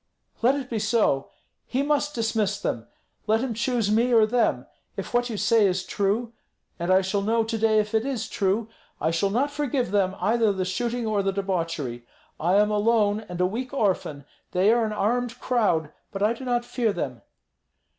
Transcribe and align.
"Let 0.41 0.55
it 0.55 0.67
be 0.67 0.79
so. 0.79 1.29
He 1.67 1.83
must 1.83 2.15
dismiss 2.15 2.59
them. 2.59 2.87
Let 3.27 3.41
him 3.41 3.53
choose 3.53 3.91
me 3.91 4.11
or 4.11 4.25
them. 4.25 4.65
If 4.97 5.13
what 5.13 5.29
you 5.29 5.37
say 5.37 5.67
is 5.67 5.85
true, 5.85 6.33
and 6.79 6.91
I 6.91 7.01
shall 7.01 7.21
know 7.21 7.43
to 7.43 7.55
day 7.59 7.77
if 7.77 7.93
it 7.93 8.03
is 8.03 8.27
true, 8.27 8.67
I 8.99 9.11
shall 9.11 9.29
not 9.29 9.51
forgive 9.51 9.91
them 9.91 10.15
either 10.19 10.51
the 10.51 10.65
shooting 10.65 11.05
or 11.05 11.21
the 11.21 11.31
debauchery. 11.31 12.03
I 12.39 12.55
am 12.55 12.71
alone 12.71 13.23
and 13.29 13.39
a 13.39 13.45
weak 13.45 13.75
orphan, 13.75 14.25
they 14.53 14.71
are 14.73 14.85
an 14.85 14.91
armed 14.91 15.39
crowd; 15.39 15.91
but 16.11 16.23
I 16.23 16.33
do 16.33 16.45
not 16.45 16.65
fear 16.65 16.91
them." 16.91 17.21